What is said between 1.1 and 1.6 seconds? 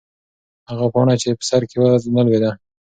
چې په